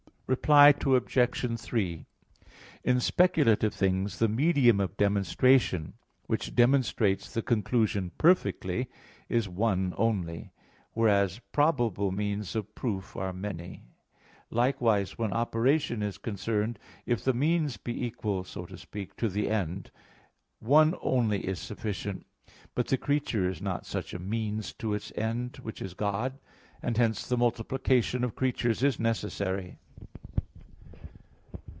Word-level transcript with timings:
Reply 0.33 0.69
Obj. 0.85 1.59
3: 1.59 2.05
In 2.85 2.99
speculative 3.01 3.73
things 3.73 4.19
the 4.19 4.29
medium 4.29 4.79
of 4.79 4.95
demonstration, 4.95 5.95
which 6.27 6.55
demonstrates 6.55 7.33
the 7.33 7.41
conclusion 7.41 8.13
perfectly, 8.17 8.87
is 9.27 9.49
one 9.49 9.93
only; 9.97 10.53
whereas 10.93 11.39
probable 11.51 12.13
means 12.13 12.55
of 12.55 12.73
proof 12.75 13.17
are 13.17 13.33
many. 13.33 13.83
Likewise 14.49 15.17
when 15.17 15.33
operation 15.33 16.01
is 16.01 16.17
concerned, 16.17 16.79
if 17.05 17.25
the 17.25 17.33
means 17.33 17.75
be 17.75 18.05
equal, 18.05 18.45
so 18.45 18.65
to 18.65 18.77
speak, 18.77 19.17
to 19.17 19.27
the 19.27 19.49
end, 19.49 19.91
one 20.59 20.95
only 21.01 21.45
is 21.45 21.59
sufficient. 21.59 22.25
But 22.73 22.87
the 22.87 22.97
creature 22.97 23.49
is 23.49 23.61
not 23.61 23.85
such 23.85 24.13
a 24.13 24.17
means 24.17 24.71
to 24.75 24.93
its 24.93 25.11
end, 25.17 25.57
which 25.57 25.81
is 25.81 25.93
God; 25.93 26.39
and 26.81 26.95
hence 26.95 27.27
the 27.27 27.35
multiplication 27.35 28.23
of 28.23 28.37
creatures 28.37 28.81
is 28.81 28.97
necessary. 28.97 29.77